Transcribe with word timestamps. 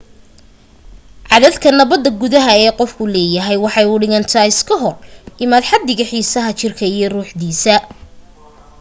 caddadka 1.29 1.67
nabada 1.77 2.09
gudaha 2.21 2.51
ee 2.63 2.71
qofku 2.79 3.03
leeyahay 3.13 3.57
waxay 3.65 3.87
u 3.93 4.01
dhigantaa 4.01 4.49
iska 4.53 4.75
hor 4.81 4.95
imaad 5.43 5.63
xaddiga 5.71 6.05
xiisadda 6.11 6.57
jirka 6.59 6.85
iyo 6.95 7.07
ruuxdiisa 7.13 7.75